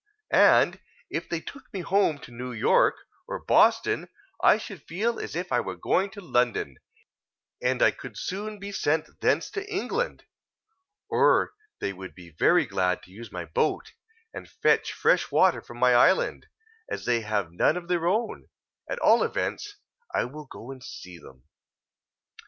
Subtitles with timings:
[0.33, 0.79] and
[1.11, 2.95] if they took me home to New York,
[3.27, 4.09] or Boston,
[4.43, 6.77] I should feel as if I were going to London,
[7.61, 10.23] and I could soon be sent thence to England;
[11.07, 13.91] or they would be very glad to use my boat,
[14.33, 16.47] and fetch fresh water from my island,
[16.89, 18.49] as they have none of their own;
[18.89, 19.75] at all events,
[20.11, 21.43] I will go and see them."